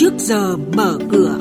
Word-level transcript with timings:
trước 0.00 0.14
giờ 0.18 0.56
mở 0.76 0.98
cửa. 1.10 1.38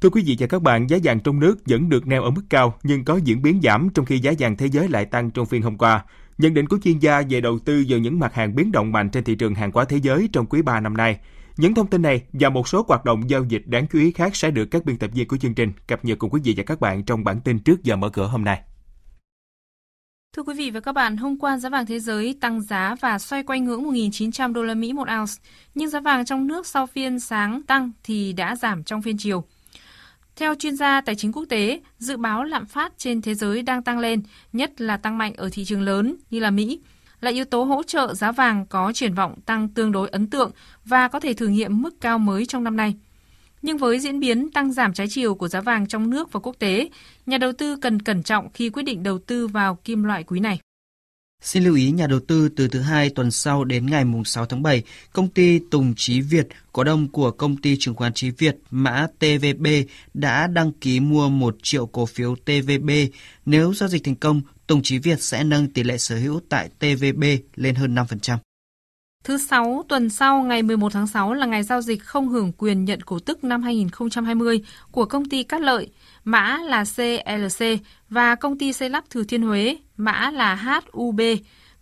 Thưa 0.00 0.10
quý 0.10 0.22
vị 0.26 0.36
và 0.38 0.46
các 0.46 0.62
bạn, 0.62 0.90
giá 0.90 0.98
vàng 1.02 1.20
trong 1.20 1.40
nước 1.40 1.58
vẫn 1.66 1.88
được 1.88 2.06
neo 2.06 2.22
ở 2.22 2.30
mức 2.30 2.42
cao 2.50 2.74
nhưng 2.82 3.04
có 3.04 3.16
diễn 3.16 3.42
biến 3.42 3.60
giảm 3.62 3.88
trong 3.94 4.06
khi 4.06 4.18
giá 4.18 4.32
vàng 4.38 4.56
thế 4.56 4.66
giới 4.66 4.88
lại 4.88 5.04
tăng 5.04 5.30
trong 5.30 5.46
phiên 5.46 5.62
hôm 5.62 5.78
qua. 5.78 6.04
Nhận 6.38 6.54
định 6.54 6.66
của 6.66 6.78
chuyên 6.84 6.98
gia 6.98 7.22
về 7.30 7.40
đầu 7.40 7.58
tư 7.58 7.84
vào 7.88 7.98
những 7.98 8.18
mặt 8.18 8.34
hàng 8.34 8.54
biến 8.54 8.72
động 8.72 8.92
mạnh 8.92 9.10
trên 9.10 9.24
thị 9.24 9.34
trường 9.34 9.54
hàng 9.54 9.70
hóa 9.74 9.84
thế 9.84 9.96
giới 9.96 10.28
trong 10.32 10.46
quý 10.46 10.62
3 10.62 10.80
năm 10.80 10.96
nay. 10.96 11.18
Những 11.56 11.74
thông 11.74 11.86
tin 11.86 12.02
này 12.02 12.22
và 12.32 12.48
một 12.48 12.68
số 12.68 12.84
hoạt 12.88 13.04
động 13.04 13.30
giao 13.30 13.44
dịch 13.44 13.62
đáng 13.66 13.86
chú 13.92 13.98
ý 13.98 14.12
khác 14.12 14.36
sẽ 14.36 14.50
được 14.50 14.64
các 14.64 14.84
biên 14.84 14.96
tập 14.96 15.10
viên 15.14 15.28
của 15.28 15.36
chương 15.36 15.54
trình 15.54 15.72
cập 15.86 16.04
nhật 16.04 16.18
cùng 16.18 16.30
quý 16.30 16.40
vị 16.44 16.54
và 16.56 16.62
các 16.66 16.80
bạn 16.80 17.02
trong 17.02 17.24
bản 17.24 17.40
tin 17.40 17.58
trước 17.58 17.84
giờ 17.84 17.96
mở 17.96 18.08
cửa 18.08 18.26
hôm 18.26 18.44
nay. 18.44 18.67
Thưa 20.32 20.42
quý 20.42 20.54
vị 20.54 20.70
và 20.70 20.80
các 20.80 20.92
bạn, 20.92 21.16
hôm 21.16 21.38
qua 21.38 21.58
giá 21.58 21.68
vàng 21.68 21.86
thế 21.86 22.00
giới 22.00 22.36
tăng 22.40 22.60
giá 22.60 22.94
và 23.00 23.18
xoay 23.18 23.42
quanh 23.42 23.64
ngưỡng 23.64 23.84
1.900 23.84 24.52
đô 24.52 24.62
la 24.62 24.74
Mỹ 24.74 24.92
một 24.92 25.08
ounce, 25.18 25.32
nhưng 25.74 25.88
giá 25.88 26.00
vàng 26.00 26.24
trong 26.24 26.46
nước 26.46 26.66
sau 26.66 26.86
phiên 26.86 27.20
sáng 27.20 27.62
tăng 27.62 27.92
thì 28.02 28.32
đã 28.32 28.56
giảm 28.56 28.84
trong 28.84 29.02
phiên 29.02 29.16
chiều. 29.18 29.44
Theo 30.36 30.54
chuyên 30.54 30.76
gia 30.76 31.00
tài 31.00 31.14
chính 31.14 31.32
quốc 31.32 31.44
tế, 31.48 31.80
dự 31.98 32.16
báo 32.16 32.44
lạm 32.44 32.66
phát 32.66 32.92
trên 32.98 33.22
thế 33.22 33.34
giới 33.34 33.62
đang 33.62 33.82
tăng 33.82 33.98
lên, 33.98 34.22
nhất 34.52 34.80
là 34.80 34.96
tăng 34.96 35.18
mạnh 35.18 35.34
ở 35.36 35.48
thị 35.52 35.64
trường 35.64 35.82
lớn 35.82 36.16
như 36.30 36.40
là 36.40 36.50
Mỹ, 36.50 36.80
là 37.20 37.30
yếu 37.30 37.44
tố 37.44 37.62
hỗ 37.62 37.82
trợ 37.82 38.14
giá 38.14 38.32
vàng 38.32 38.66
có 38.66 38.92
triển 38.92 39.14
vọng 39.14 39.34
tăng 39.46 39.68
tương 39.68 39.92
đối 39.92 40.08
ấn 40.08 40.30
tượng 40.30 40.50
và 40.84 41.08
có 41.08 41.20
thể 41.20 41.34
thử 41.34 41.46
nghiệm 41.46 41.82
mức 41.82 42.00
cao 42.00 42.18
mới 42.18 42.46
trong 42.46 42.64
năm 42.64 42.76
nay. 42.76 42.94
Nhưng 43.62 43.78
với 43.78 44.00
diễn 44.00 44.20
biến 44.20 44.50
tăng 44.50 44.72
giảm 44.72 44.92
trái 44.92 45.06
chiều 45.10 45.34
của 45.34 45.48
giá 45.48 45.60
vàng 45.60 45.86
trong 45.86 46.10
nước 46.10 46.32
và 46.32 46.40
quốc 46.40 46.56
tế, 46.58 46.88
nhà 47.26 47.38
đầu 47.38 47.52
tư 47.52 47.76
cần 47.76 48.02
cẩn 48.02 48.22
trọng 48.22 48.48
khi 48.54 48.70
quyết 48.70 48.82
định 48.82 49.02
đầu 49.02 49.18
tư 49.18 49.46
vào 49.46 49.78
kim 49.84 50.04
loại 50.04 50.24
quý 50.24 50.40
này. 50.40 50.60
Xin 51.42 51.64
lưu 51.64 51.74
ý 51.74 51.90
nhà 51.90 52.06
đầu 52.06 52.20
tư 52.20 52.48
từ 52.48 52.68
thứ 52.68 52.80
hai 52.80 53.10
tuần 53.10 53.30
sau 53.30 53.64
đến 53.64 53.86
ngày 53.86 54.04
6 54.24 54.46
tháng 54.46 54.62
7, 54.62 54.82
công 55.12 55.28
ty 55.28 55.58
Tùng 55.70 55.94
Chí 55.96 56.20
Việt, 56.20 56.48
cổ 56.72 56.84
đông 56.84 57.08
của 57.08 57.30
công 57.30 57.56
ty 57.56 57.76
chứng 57.76 57.94
khoán 57.94 58.12
Chí 58.12 58.30
Việt 58.30 58.56
mã 58.70 59.06
TVB 59.18 59.66
đã 60.14 60.46
đăng 60.46 60.72
ký 60.72 61.00
mua 61.00 61.28
1 61.28 61.56
triệu 61.62 61.86
cổ 61.86 62.06
phiếu 62.06 62.36
TVB. 62.36 62.90
Nếu 63.46 63.74
giao 63.74 63.88
dịch 63.88 64.04
thành 64.04 64.16
công, 64.16 64.40
Tùng 64.66 64.82
Chí 64.82 64.98
Việt 64.98 65.22
sẽ 65.22 65.44
nâng 65.44 65.72
tỷ 65.72 65.82
lệ 65.82 65.98
sở 65.98 66.16
hữu 66.16 66.40
tại 66.48 66.68
TVB 66.78 67.24
lên 67.54 67.74
hơn 67.74 67.94
5%. 67.94 68.38
Thứ 69.28 69.38
sáu 69.38 69.84
tuần 69.88 70.10
sau 70.10 70.42
ngày 70.42 70.62
11 70.62 70.92
tháng 70.92 71.06
6 71.06 71.34
là 71.34 71.46
ngày 71.46 71.62
giao 71.62 71.80
dịch 71.82 72.04
không 72.04 72.28
hưởng 72.28 72.52
quyền 72.58 72.84
nhận 72.84 73.00
cổ 73.00 73.18
tức 73.18 73.44
năm 73.44 73.62
2020 73.62 74.64
của 74.90 75.04
công 75.04 75.24
ty 75.24 75.42
Cát 75.42 75.60
Lợi, 75.60 75.90
mã 76.24 76.58
là 76.64 76.84
CLC 76.84 77.64
và 78.08 78.34
công 78.34 78.58
ty 78.58 78.72
xây 78.72 78.90
lắp 78.90 79.04
Thừa 79.10 79.24
Thiên 79.24 79.42
Huế, 79.42 79.76
mã 79.96 80.30
là 80.30 80.80
HUB. 80.92 81.20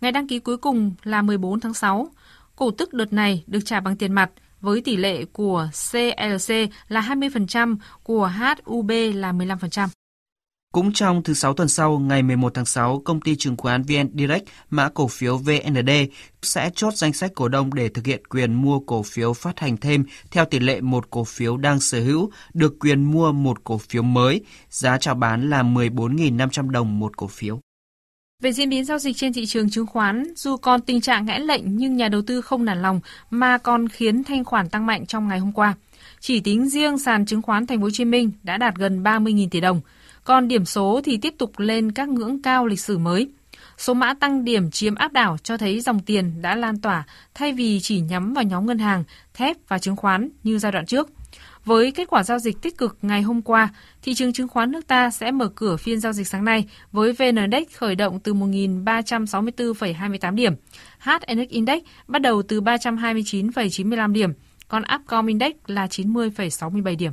Ngày 0.00 0.12
đăng 0.12 0.26
ký 0.28 0.38
cuối 0.38 0.56
cùng 0.56 0.94
là 1.02 1.22
14 1.22 1.60
tháng 1.60 1.74
6. 1.74 2.08
Cổ 2.56 2.70
tức 2.70 2.94
đợt 2.94 3.12
này 3.12 3.44
được 3.46 3.60
trả 3.64 3.80
bằng 3.80 3.96
tiền 3.96 4.12
mặt 4.12 4.30
với 4.60 4.80
tỷ 4.80 4.96
lệ 4.96 5.24
của 5.24 5.68
CLC 5.92 6.54
là 6.88 7.00
20%, 7.00 7.76
của 8.02 8.32
HUB 8.64 8.90
là 9.14 9.32
15%. 9.32 9.88
Cũng 10.76 10.92
trong 10.92 11.22
thứ 11.22 11.34
sáu 11.34 11.54
tuần 11.54 11.68
sau, 11.68 11.98
ngày 11.98 12.22
11 12.22 12.54
tháng 12.54 12.64
6, 12.64 13.02
công 13.04 13.20
ty 13.20 13.36
chứng 13.36 13.56
khoán 13.56 13.82
VN 13.82 14.08
Direct, 14.14 14.44
mã 14.70 14.88
cổ 14.88 15.08
phiếu 15.08 15.36
VND, 15.36 15.90
sẽ 16.42 16.70
chốt 16.74 16.94
danh 16.94 17.12
sách 17.12 17.30
cổ 17.34 17.48
đông 17.48 17.74
để 17.74 17.88
thực 17.88 18.06
hiện 18.06 18.26
quyền 18.26 18.54
mua 18.54 18.80
cổ 18.80 19.02
phiếu 19.02 19.32
phát 19.32 19.60
hành 19.60 19.76
thêm 19.76 20.04
theo 20.30 20.44
tỷ 20.44 20.58
lệ 20.58 20.80
một 20.80 21.10
cổ 21.10 21.24
phiếu 21.24 21.56
đang 21.56 21.80
sở 21.80 22.00
hữu, 22.00 22.30
được 22.54 22.78
quyền 22.80 23.04
mua 23.04 23.32
một 23.32 23.64
cổ 23.64 23.78
phiếu 23.78 24.02
mới, 24.02 24.40
giá 24.70 24.98
chào 24.98 25.14
bán 25.14 25.50
là 25.50 25.62
14.500 25.62 26.70
đồng 26.70 26.98
một 26.98 27.16
cổ 27.16 27.26
phiếu. 27.26 27.60
Về 28.42 28.52
diễn 28.52 28.68
biến 28.68 28.84
giao 28.84 28.98
dịch 28.98 29.16
trên 29.16 29.32
thị 29.32 29.46
trường 29.46 29.70
chứng 29.70 29.86
khoán, 29.86 30.34
dù 30.36 30.56
còn 30.56 30.80
tình 30.80 31.00
trạng 31.00 31.26
ngẽn 31.26 31.42
lệnh 31.42 31.76
nhưng 31.76 31.96
nhà 31.96 32.08
đầu 32.08 32.22
tư 32.22 32.40
không 32.40 32.64
nản 32.64 32.82
lòng 32.82 33.00
mà 33.30 33.58
còn 33.58 33.88
khiến 33.88 34.24
thanh 34.24 34.44
khoản 34.44 34.68
tăng 34.68 34.86
mạnh 34.86 35.06
trong 35.06 35.28
ngày 35.28 35.38
hôm 35.38 35.52
qua. 35.52 35.74
Chỉ 36.20 36.40
tính 36.40 36.68
riêng 36.68 36.98
sàn 36.98 37.26
chứng 37.26 37.42
khoán 37.42 37.66
Thành 37.66 37.78
phố 37.78 37.82
Hồ 37.82 37.90
Chí 37.90 38.04
Minh 38.04 38.32
đã 38.42 38.56
đạt 38.56 38.74
gần 38.76 39.02
30.000 39.02 39.48
tỷ 39.50 39.60
đồng, 39.60 39.80
còn 40.26 40.48
điểm 40.48 40.64
số 40.64 41.00
thì 41.04 41.16
tiếp 41.16 41.34
tục 41.38 41.58
lên 41.58 41.92
các 41.92 42.08
ngưỡng 42.08 42.42
cao 42.42 42.66
lịch 42.66 42.80
sử 42.80 42.98
mới. 42.98 43.28
Số 43.78 43.94
mã 43.94 44.14
tăng 44.14 44.44
điểm 44.44 44.70
chiếm 44.70 44.94
áp 44.94 45.12
đảo 45.12 45.36
cho 45.42 45.56
thấy 45.56 45.80
dòng 45.80 46.00
tiền 46.00 46.42
đã 46.42 46.54
lan 46.54 46.80
tỏa 46.80 47.04
thay 47.34 47.52
vì 47.52 47.80
chỉ 47.80 48.00
nhắm 48.00 48.34
vào 48.34 48.44
nhóm 48.44 48.66
ngân 48.66 48.78
hàng, 48.78 49.04
thép 49.34 49.56
và 49.68 49.78
chứng 49.78 49.96
khoán 49.96 50.28
như 50.42 50.58
giai 50.58 50.72
đoạn 50.72 50.86
trước. 50.86 51.10
Với 51.64 51.90
kết 51.90 52.08
quả 52.08 52.22
giao 52.22 52.38
dịch 52.38 52.62
tích 52.62 52.78
cực 52.78 52.98
ngày 53.02 53.22
hôm 53.22 53.42
qua, 53.42 53.68
thị 54.02 54.14
trường 54.14 54.32
chứng 54.32 54.48
khoán 54.48 54.70
nước 54.70 54.86
ta 54.86 55.10
sẽ 55.10 55.30
mở 55.30 55.48
cửa 55.54 55.76
phiên 55.76 56.00
giao 56.00 56.12
dịch 56.12 56.28
sáng 56.28 56.44
nay 56.44 56.68
với 56.92 57.12
VN 57.12 57.36
Index 57.36 57.66
khởi 57.76 57.94
động 57.94 58.20
từ 58.20 58.34
1.364,28 58.34 60.34
điểm, 60.34 60.54
HNX 60.98 61.48
Index 61.48 61.82
bắt 62.08 62.22
đầu 62.22 62.42
từ 62.42 62.60
329,95 62.60 64.12
điểm, 64.12 64.32
còn 64.68 64.82
Upcom 64.94 65.26
Index 65.26 65.52
là 65.66 65.86
90,67 65.86 66.96
điểm. 66.96 67.12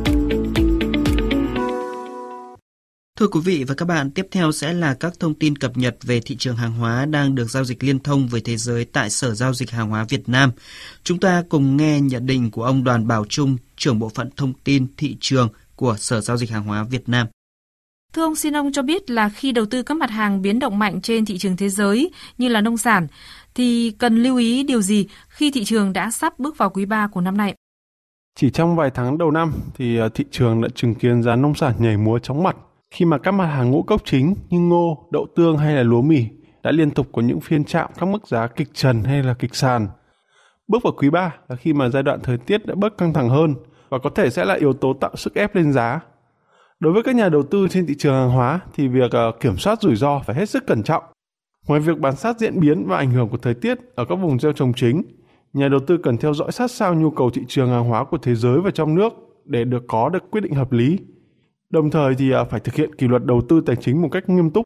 Thưa 3.21 3.27
quý 3.27 3.39
vị 3.43 3.63
và 3.67 3.75
các 3.75 3.85
bạn, 3.85 4.11
tiếp 4.11 4.27
theo 4.31 4.51
sẽ 4.51 4.73
là 4.73 4.93
các 4.93 5.13
thông 5.19 5.33
tin 5.33 5.55
cập 5.55 5.77
nhật 5.77 5.97
về 6.01 6.19
thị 6.25 6.35
trường 6.35 6.55
hàng 6.55 6.73
hóa 6.73 7.05
đang 7.05 7.35
được 7.35 7.45
giao 7.49 7.63
dịch 7.63 7.83
liên 7.83 7.99
thông 7.99 8.27
với 8.27 8.41
thế 8.41 8.57
giới 8.57 8.85
tại 8.85 9.09
Sở 9.09 9.33
Giao 9.33 9.53
dịch 9.53 9.71
Hàng 9.71 9.89
hóa 9.89 10.05
Việt 10.09 10.29
Nam. 10.29 10.51
Chúng 11.03 11.19
ta 11.19 11.43
cùng 11.49 11.77
nghe 11.77 12.01
nhận 12.01 12.25
định 12.25 12.51
của 12.51 12.63
ông 12.63 12.83
Đoàn 12.83 13.07
Bảo 13.07 13.25
Trung, 13.29 13.57
trưởng 13.75 13.99
bộ 13.99 14.09
phận 14.09 14.29
thông 14.37 14.53
tin 14.63 14.87
thị 14.97 15.17
trường 15.19 15.49
của 15.75 15.95
Sở 15.97 16.21
Giao 16.21 16.37
dịch 16.37 16.49
Hàng 16.49 16.63
hóa 16.63 16.83
Việt 16.83 17.09
Nam. 17.09 17.27
Thưa 18.13 18.23
ông, 18.23 18.35
xin 18.35 18.55
ông 18.55 18.71
cho 18.71 18.81
biết 18.81 19.09
là 19.09 19.29
khi 19.29 19.51
đầu 19.51 19.65
tư 19.65 19.83
các 19.83 19.97
mặt 19.97 20.09
hàng 20.09 20.41
biến 20.41 20.59
động 20.59 20.79
mạnh 20.79 21.01
trên 21.01 21.25
thị 21.25 21.37
trường 21.37 21.57
thế 21.57 21.69
giới 21.69 22.11
như 22.37 22.47
là 22.47 22.61
nông 22.61 22.77
sản, 22.77 23.07
thì 23.55 23.91
cần 23.91 24.23
lưu 24.23 24.37
ý 24.37 24.63
điều 24.63 24.81
gì 24.81 25.07
khi 25.29 25.51
thị 25.51 25.63
trường 25.63 25.93
đã 25.93 26.11
sắp 26.11 26.39
bước 26.39 26.57
vào 26.57 26.69
quý 26.69 26.85
3 26.85 27.07
của 27.07 27.21
năm 27.21 27.37
nay? 27.37 27.55
Chỉ 28.39 28.49
trong 28.49 28.75
vài 28.75 28.89
tháng 28.93 29.17
đầu 29.17 29.31
năm 29.31 29.53
thì 29.77 29.97
ờ, 29.97 30.09
thị 30.09 30.25
trường 30.31 30.61
đã 30.61 30.67
chứng 30.75 30.95
kiến 30.95 31.23
giá 31.23 31.35
nông 31.35 31.55
sản 31.55 31.73
nhảy 31.79 31.97
múa 31.97 32.19
chóng 32.19 32.43
mặt 32.43 32.55
khi 32.91 33.05
mà 33.05 33.17
các 33.17 33.31
mặt 33.31 33.45
hàng 33.45 33.71
ngũ 33.71 33.83
cốc 33.83 34.01
chính 34.05 34.35
như 34.49 34.59
ngô, 34.59 35.07
đậu 35.11 35.27
tương 35.35 35.57
hay 35.57 35.75
là 35.75 35.83
lúa 35.83 36.01
mì 36.01 36.25
đã 36.63 36.71
liên 36.71 36.91
tục 36.91 37.07
có 37.11 37.21
những 37.21 37.39
phiên 37.39 37.63
chạm 37.63 37.91
các 37.99 38.05
mức 38.05 38.27
giá 38.27 38.47
kịch 38.47 38.67
trần 38.73 39.03
hay 39.03 39.23
là 39.23 39.33
kịch 39.33 39.55
sàn. 39.55 39.87
Bước 40.67 40.83
vào 40.83 40.93
quý 40.97 41.09
3 41.09 41.35
là 41.49 41.55
khi 41.55 41.73
mà 41.73 41.89
giai 41.89 42.03
đoạn 42.03 42.19
thời 42.23 42.37
tiết 42.37 42.65
đã 42.65 42.75
bớt 42.75 42.97
căng 42.97 43.13
thẳng 43.13 43.29
hơn 43.29 43.55
và 43.89 43.97
có 43.97 44.09
thể 44.09 44.29
sẽ 44.29 44.45
là 44.45 44.53
yếu 44.53 44.73
tố 44.73 44.93
tạo 44.93 45.15
sức 45.15 45.35
ép 45.35 45.55
lên 45.55 45.73
giá. 45.73 45.99
Đối 46.79 46.93
với 46.93 47.03
các 47.03 47.15
nhà 47.15 47.29
đầu 47.29 47.43
tư 47.43 47.67
trên 47.67 47.87
thị 47.87 47.95
trường 47.97 48.13
hàng 48.13 48.29
hóa 48.29 48.59
thì 48.73 48.87
việc 48.87 49.11
ờ, 49.11 49.31
kiểm 49.39 49.57
soát 49.57 49.81
rủi 49.81 49.95
ro 49.95 50.19
phải 50.19 50.35
hết 50.35 50.49
sức 50.49 50.67
cẩn 50.67 50.83
trọng. 50.83 51.03
Ngoài 51.67 51.79
việc 51.79 51.99
bám 51.99 52.15
sát 52.15 52.39
diễn 52.39 52.59
biến 52.59 52.85
và 52.87 52.97
ảnh 52.97 53.11
hưởng 53.11 53.29
của 53.29 53.37
thời 53.37 53.53
tiết 53.53 53.77
ở 53.95 54.05
các 54.05 54.15
vùng 54.15 54.39
gieo 54.39 54.53
trồng 54.53 54.73
chính, 54.73 55.03
nhà 55.53 55.67
đầu 55.67 55.79
tư 55.87 55.97
cần 55.97 56.17
theo 56.17 56.33
dõi 56.33 56.51
sát 56.51 56.71
sao 56.71 56.95
nhu 56.95 57.11
cầu 57.11 57.29
thị 57.29 57.41
trường 57.47 57.69
hàng 57.69 57.83
hóa 57.83 58.03
của 58.03 58.17
thế 58.17 58.35
giới 58.35 58.61
và 58.61 58.71
trong 58.71 58.95
nước 58.95 59.13
để 59.45 59.63
được 59.63 59.83
có 59.87 60.09
được 60.09 60.31
quyết 60.31 60.41
định 60.41 60.53
hợp 60.53 60.71
lý. 60.71 60.97
Đồng 61.71 61.89
thời 61.89 62.15
thì 62.15 62.35
uh, 62.35 62.49
phải 62.49 62.59
thực 62.59 62.75
hiện 62.75 62.95
kỷ 62.95 63.07
luật 63.07 63.25
đầu 63.25 63.41
tư 63.49 63.61
tài 63.65 63.75
chính 63.75 64.01
một 64.01 64.09
cách 64.11 64.29
nghiêm 64.29 64.49
túc. 64.49 64.63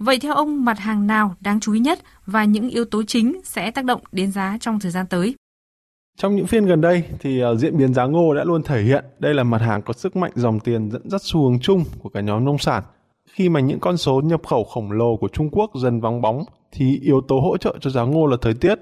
Vậy 0.00 0.18
theo 0.18 0.34
ông, 0.34 0.64
mặt 0.64 0.78
hàng 0.78 1.06
nào 1.06 1.34
đáng 1.40 1.60
chú 1.60 1.72
ý 1.72 1.80
nhất 1.80 1.98
và 2.26 2.44
những 2.44 2.68
yếu 2.68 2.84
tố 2.84 3.02
chính 3.02 3.40
sẽ 3.44 3.70
tác 3.70 3.84
động 3.84 4.00
đến 4.12 4.32
giá 4.32 4.58
trong 4.60 4.80
thời 4.80 4.90
gian 4.90 5.06
tới? 5.06 5.34
Trong 6.18 6.36
những 6.36 6.46
phiên 6.46 6.66
gần 6.66 6.80
đây 6.80 7.04
thì 7.20 7.44
uh, 7.44 7.58
diễn 7.58 7.78
biến 7.78 7.94
giá 7.94 8.04
ngô 8.04 8.34
đã 8.34 8.44
luôn 8.44 8.62
thể 8.62 8.82
hiện 8.82 9.04
đây 9.18 9.34
là 9.34 9.44
mặt 9.44 9.60
hàng 9.60 9.82
có 9.82 9.92
sức 9.92 10.16
mạnh 10.16 10.32
dòng 10.34 10.60
tiền 10.60 10.90
dẫn 10.90 11.10
dắt 11.10 11.20
xu 11.24 11.40
hướng 11.40 11.60
chung 11.60 11.84
của 11.98 12.08
cả 12.08 12.20
nhóm 12.20 12.44
nông 12.44 12.58
sản. 12.58 12.82
Khi 13.30 13.48
mà 13.48 13.60
những 13.60 13.80
con 13.80 13.96
số 13.96 14.20
nhập 14.24 14.40
khẩu 14.46 14.64
khổng 14.64 14.92
lồ 14.92 15.16
của 15.16 15.28
Trung 15.28 15.50
Quốc 15.50 15.70
dần 15.74 16.00
vắng 16.00 16.20
bóng 16.20 16.44
thì 16.72 16.98
yếu 17.02 17.20
tố 17.28 17.40
hỗ 17.40 17.56
trợ 17.56 17.76
cho 17.80 17.90
giá 17.90 18.02
ngô 18.02 18.26
là 18.26 18.36
thời 18.40 18.54
tiết. 18.54 18.74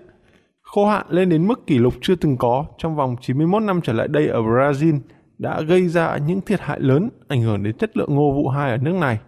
Khô 0.63 0.87
hạn 0.87 1.07
lên 1.09 1.29
đến 1.29 1.47
mức 1.49 1.67
kỷ 1.67 1.79
lục 1.79 1.95
chưa 2.03 2.15
từng 2.15 2.37
có 2.37 2.65
trong 2.79 2.97
vòng 2.97 3.17
91 3.21 3.63
năm 3.63 3.81
trở 3.85 3.93
lại 3.93 4.09
đây 4.09 4.29
ở 4.29 4.41
Brazil 4.41 4.99
đã 5.43 5.61
gây 5.61 5.89
ra 5.89 6.17
những 6.17 6.41
thiệt 6.41 6.61
hại 6.61 6.81
lớn 6.81 7.09
ảnh 7.29 7.43
hưởng 7.43 7.63
đến 7.63 7.77
chất 7.77 7.97
lượng 7.97 8.15
ngô 8.15 8.33
vụ 8.33 8.49
hai 8.49 8.71
ở 8.71 8.77
nước 8.77 8.95
này. 8.95 9.19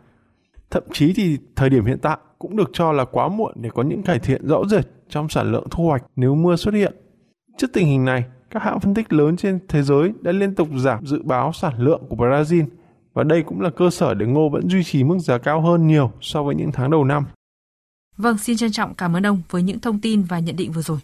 Thậm 0.70 0.82
chí 0.92 1.12
thì 1.12 1.38
thời 1.56 1.70
điểm 1.70 1.84
hiện 1.84 1.98
tại 2.02 2.18
cũng 2.38 2.56
được 2.56 2.70
cho 2.72 2.92
là 2.92 3.04
quá 3.04 3.28
muộn 3.28 3.52
để 3.56 3.70
có 3.74 3.82
những 3.82 4.02
cải 4.02 4.18
thiện 4.18 4.48
rõ 4.48 4.64
rệt 4.70 4.84
trong 5.08 5.28
sản 5.28 5.52
lượng 5.52 5.66
thu 5.70 5.84
hoạch 5.84 6.04
nếu 6.16 6.34
mưa 6.34 6.56
xuất 6.56 6.74
hiện. 6.74 6.94
Trước 7.58 7.66
tình 7.72 7.86
hình 7.86 8.04
này, 8.04 8.24
các 8.50 8.62
hãng 8.62 8.80
phân 8.80 8.94
tích 8.94 9.12
lớn 9.12 9.36
trên 9.36 9.58
thế 9.68 9.82
giới 9.82 10.12
đã 10.20 10.32
liên 10.32 10.54
tục 10.54 10.68
giảm 10.76 11.06
dự 11.06 11.22
báo 11.22 11.52
sản 11.52 11.74
lượng 11.78 12.02
của 12.08 12.16
Brazil 12.16 12.64
và 13.14 13.22
đây 13.22 13.42
cũng 13.42 13.60
là 13.60 13.70
cơ 13.70 13.90
sở 13.90 14.14
để 14.14 14.26
ngô 14.26 14.48
vẫn 14.48 14.68
duy 14.68 14.84
trì 14.84 15.04
mức 15.04 15.18
giá 15.18 15.38
cao 15.38 15.60
hơn 15.60 15.86
nhiều 15.86 16.12
so 16.20 16.42
với 16.42 16.54
những 16.54 16.72
tháng 16.72 16.90
đầu 16.90 17.04
năm. 17.04 17.24
Vâng, 18.16 18.38
xin 18.38 18.56
trân 18.56 18.72
trọng 18.72 18.94
cảm 18.94 19.16
ơn 19.16 19.26
ông 19.26 19.42
với 19.50 19.62
những 19.62 19.80
thông 19.80 20.00
tin 20.00 20.22
và 20.22 20.38
nhận 20.38 20.56
định 20.56 20.72
vừa 20.72 20.82
rồi. 20.82 20.98